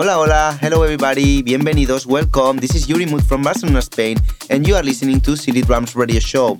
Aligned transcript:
Hola, 0.00 0.14
hola, 0.14 0.56
hello 0.60 0.84
everybody, 0.84 1.42
bienvenidos, 1.42 2.06
welcome. 2.06 2.60
This 2.60 2.76
is 2.76 2.88
Uri 2.88 3.04
Mood 3.04 3.24
from 3.24 3.42
Barcelona, 3.42 3.82
Spain, 3.82 4.16
and 4.48 4.64
you 4.64 4.76
are 4.76 4.82
listening 4.84 5.20
to 5.22 5.36
City 5.36 5.60
Drums 5.60 5.96
Radio 5.96 6.20
Show. 6.20 6.56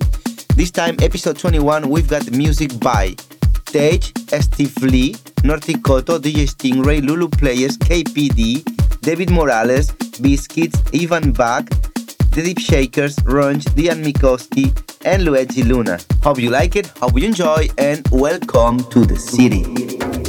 This 0.57 0.71
time, 0.71 0.97
episode 1.01 1.39
21, 1.39 1.89
we've 1.89 2.09
got 2.09 2.29
music 2.31 2.77
by 2.81 3.15
Tage, 3.63 4.11
Steve 4.41 4.75
Lee, 4.83 5.13
Norticoto, 5.43 6.19
DJ 6.19 6.49
Stingray, 6.49 7.01
Lulu 7.01 7.29
Players, 7.29 7.77
KPD, 7.77 8.99
David 8.99 9.31
Morales, 9.31 9.91
Biscits, 10.19 10.83
Ivan 10.93 11.31
Bach, 11.31 11.63
The 12.35 12.41
Deep 12.43 12.59
Shakers, 12.59 13.15
Runge, 13.23 13.73
Dian 13.73 14.03
Mikowski, 14.03 14.75
and 15.05 15.23
Luigi 15.23 15.63
Luna. 15.63 15.97
Hope 16.23 16.39
you 16.39 16.49
like 16.49 16.75
it, 16.75 16.87
hope 16.87 17.17
you 17.17 17.25
enjoy, 17.25 17.69
and 17.77 18.05
welcome 18.11 18.83
to 18.89 19.05
the 19.05 19.15
city. 19.15 20.28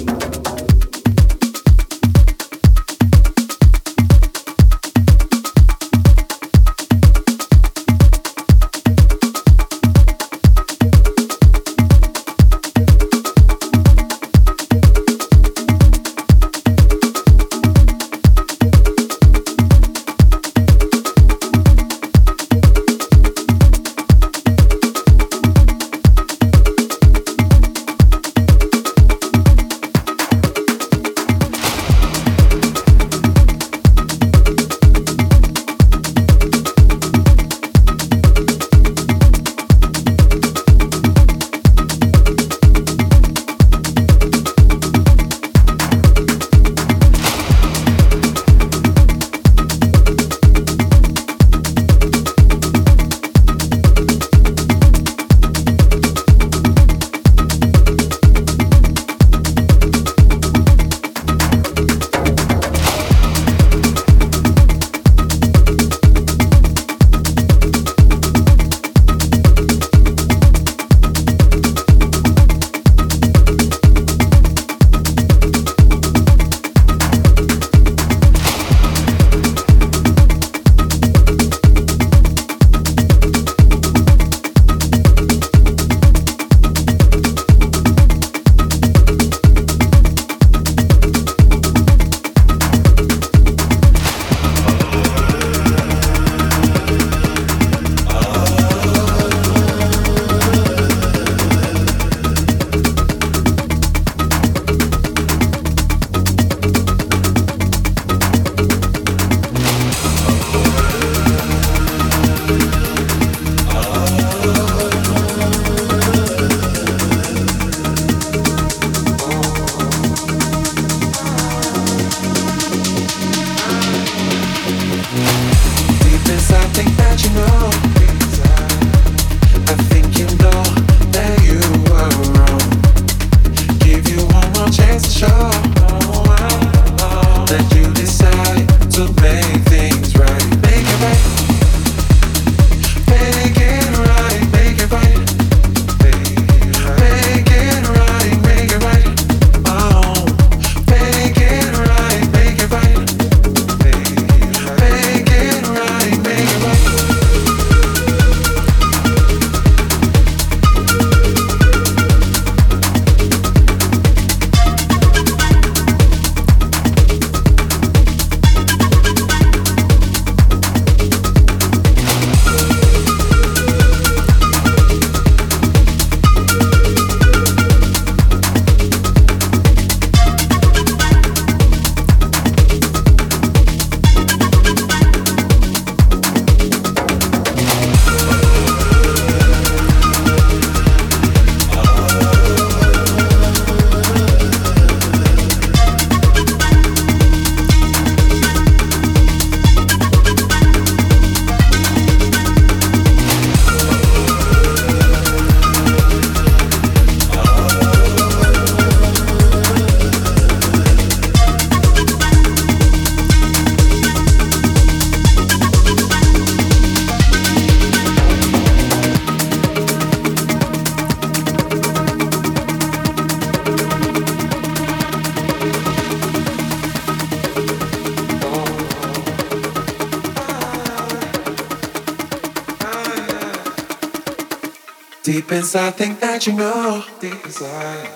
Cause 235.70 235.82
I 235.82 235.90
think 235.92 236.18
that 236.18 236.48
you 236.48 236.54
know 236.54 237.04
desire. 237.20 238.10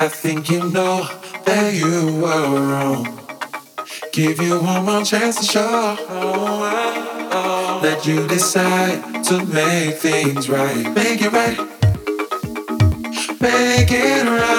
I 0.00 0.08
think 0.08 0.48
you 0.48 0.70
know 0.70 1.06
that 1.44 1.74
you 1.74 2.22
were 2.22 2.58
wrong. 2.58 3.20
Give 4.14 4.40
you 4.40 4.62
one 4.62 4.86
more 4.86 5.04
chance 5.04 5.40
to 5.40 5.44
show 5.44 5.96
oh, 6.08 7.80
that 7.82 8.06
you 8.06 8.26
decide 8.26 9.22
to 9.24 9.44
make 9.44 9.96
things 9.96 10.48
right. 10.48 10.90
Make 10.94 11.20
it 11.20 11.32
right. 11.32 11.58
Make 13.42 13.90
it 13.92 14.24
right. 14.24 14.49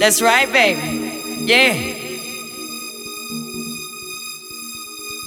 That's 0.00 0.20
right, 0.20 0.50
baby. 0.52 1.44
Yeah. 1.46 1.94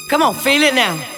Come 0.09 0.21
on, 0.21 0.35
feel 0.35 0.61
it 0.61 0.75
now. 0.75 1.16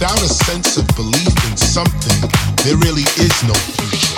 Without 0.00 0.22
a 0.22 0.28
sense 0.28 0.78
of 0.78 0.86
belief 0.96 1.28
in 1.50 1.56
something, 1.58 2.30
there 2.64 2.78
really 2.78 3.02
is 3.20 3.42
no 3.44 3.52
future. 3.52 4.16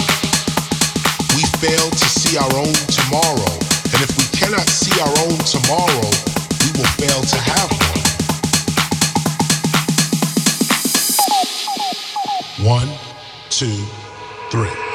We 1.34 1.42
fail 1.58 1.90
to 1.90 2.08
see 2.08 2.38
our 2.38 2.54
own 2.54 2.72
tomorrow, 2.86 3.50
and 3.90 4.00
if 4.00 4.16
we 4.16 4.22
cannot 4.38 4.68
see 4.68 4.94
our 5.00 5.10
own 5.26 5.38
tomorrow, 5.42 6.10
we 6.62 6.70
will 6.78 6.86
fail 7.02 7.20
to 7.20 7.36
have 7.50 7.68
one. 12.62 12.86
One, 12.86 12.98
two, 13.50 13.84
three. 14.52 14.91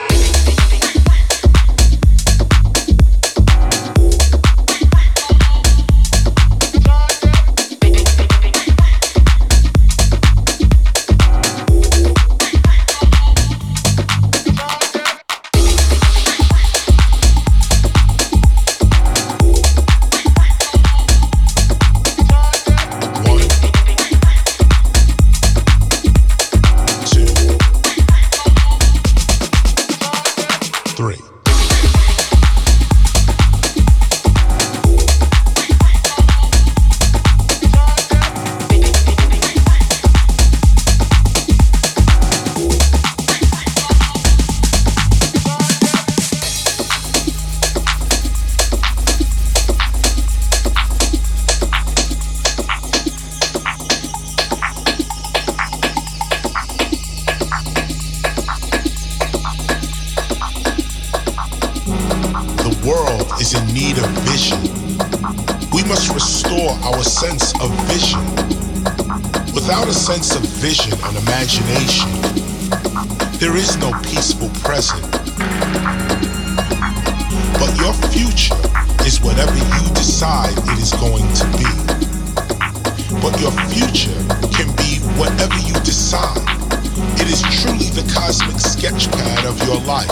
sketchpad 88.78 89.44
of 89.50 89.58
your 89.66 89.82
life. 89.90 90.08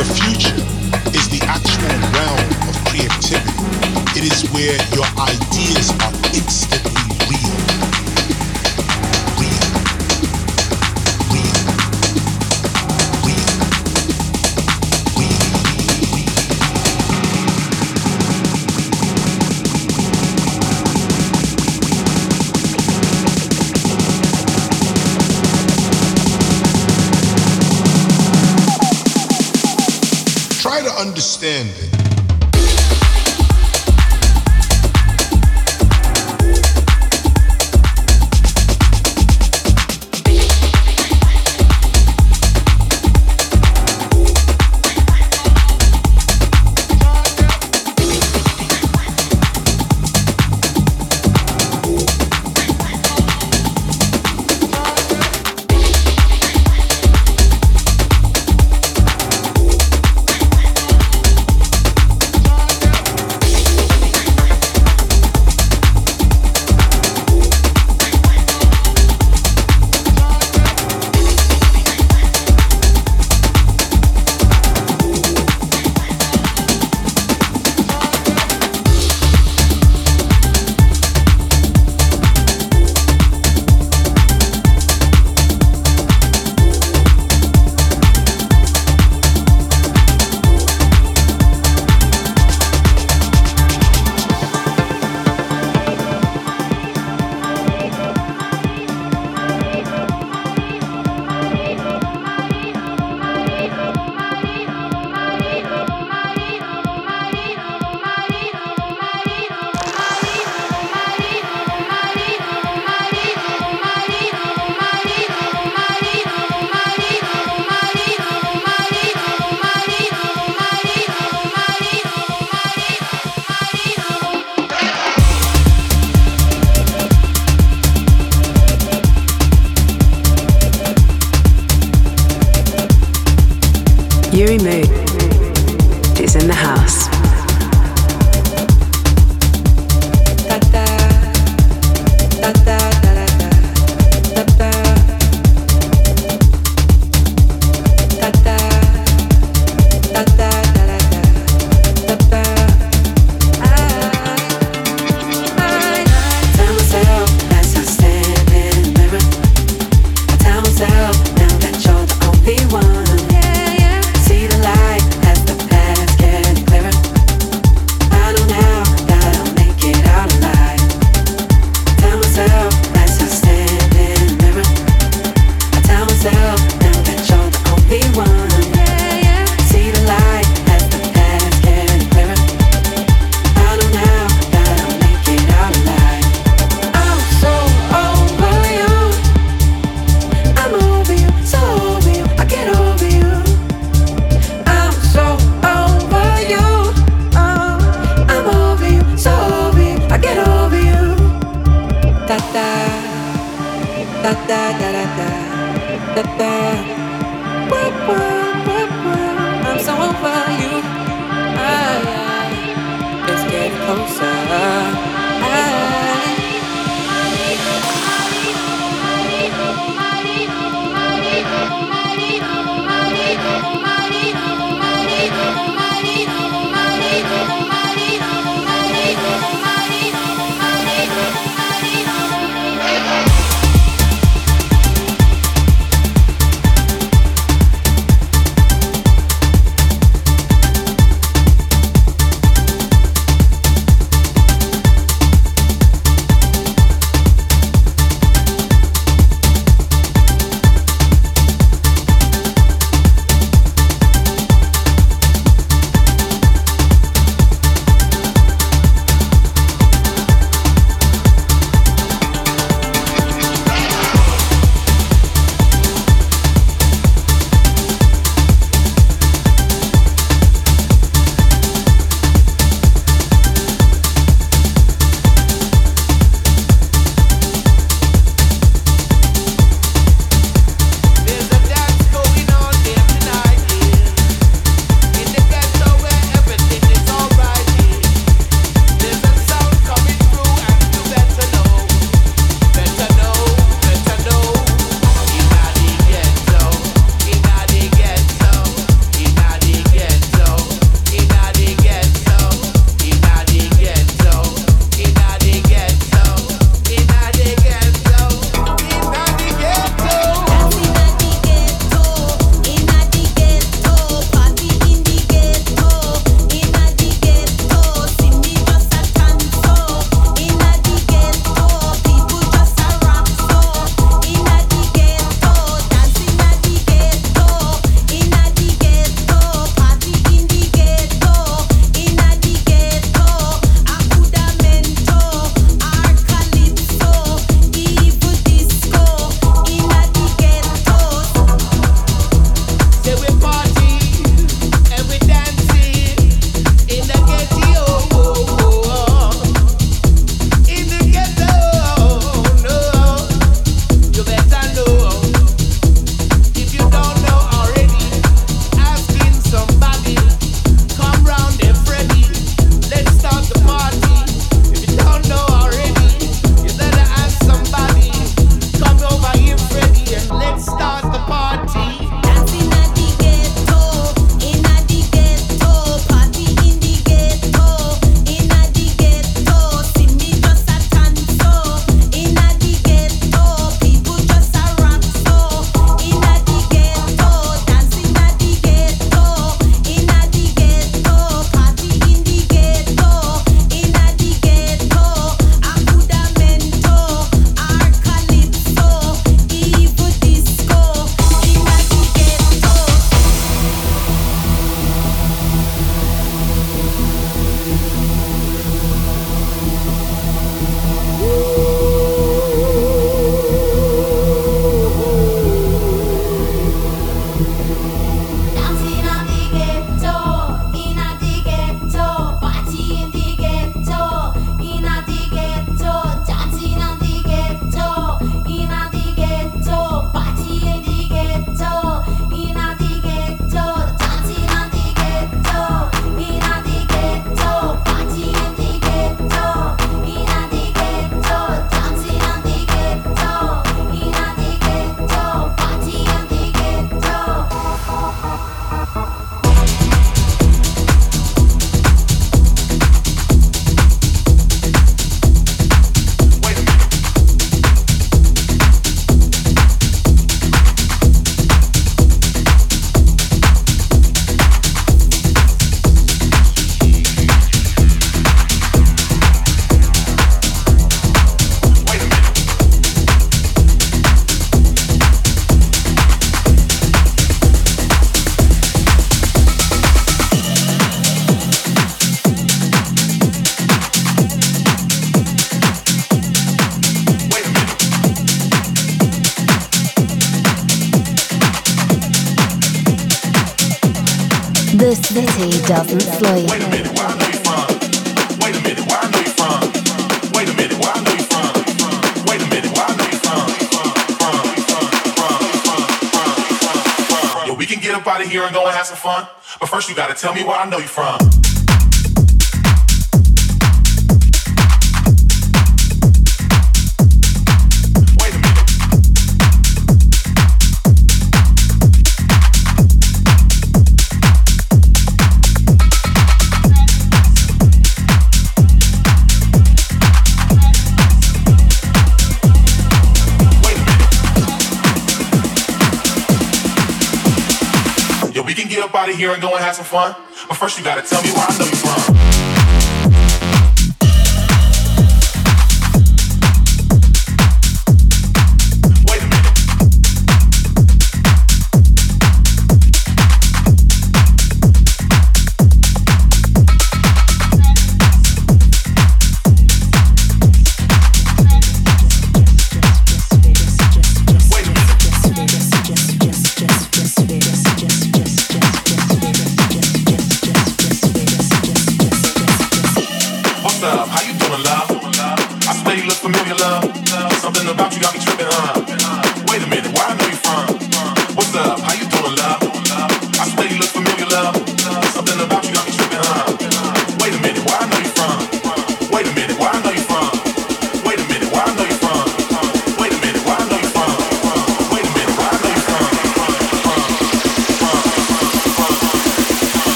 The 0.00 0.04
future 0.16 0.56
is 1.12 1.28
the 1.28 1.44
actual 1.44 1.92
realm 2.16 2.48
of 2.64 2.74
creativity. 2.88 3.52
It 4.16 4.24
is 4.24 4.48
where 4.56 4.80
your 4.96 5.04
ideas 5.20 5.92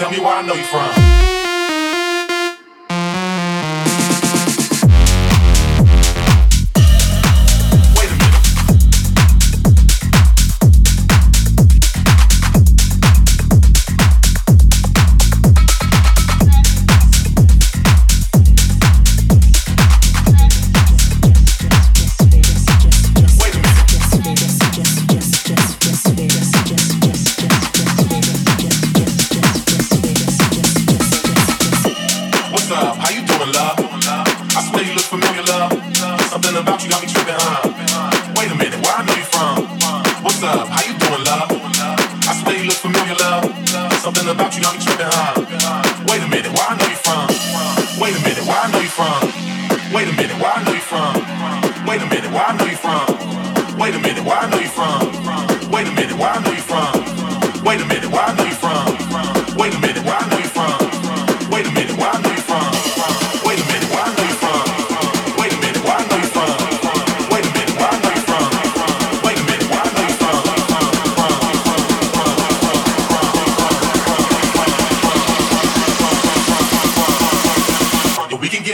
Tell 0.00 0.10
me 0.10 0.18
why 0.18 0.38
I 0.38 0.42
know 0.46 0.54
you 0.54 0.64
from. 0.64 0.79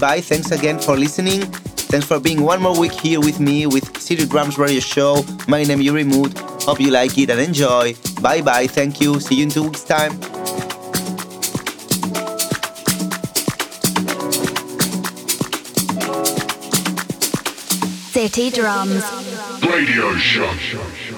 Goodbye. 0.00 0.22
Thanks 0.22 0.50
again 0.50 0.78
for 0.78 0.96
listening. 0.96 1.42
Thanks 1.92 2.06
for 2.06 2.18
being 2.18 2.40
one 2.40 2.62
more 2.62 2.74
week 2.80 2.92
here 2.92 3.20
with 3.20 3.38
me 3.38 3.66
with 3.66 4.00
City 4.00 4.24
Drums 4.24 4.56
Radio 4.56 4.80
Show. 4.80 5.22
My 5.46 5.62
name 5.62 5.80
is 5.80 5.86
Uri 5.88 6.04
Mood. 6.04 6.38
Hope 6.64 6.80
you 6.80 6.90
like 6.90 7.18
it 7.18 7.28
and 7.28 7.38
enjoy. 7.38 7.92
Bye 8.22 8.40
bye. 8.40 8.66
Thank 8.66 9.02
you. 9.02 9.20
See 9.20 9.34
you 9.34 9.42
in 9.42 9.50
two 9.50 9.64
weeks' 9.64 9.84
time. 9.84 10.12
City 18.10 18.48
Drums. 18.48 19.04
Radio 19.62 20.16
Show. 20.16 21.09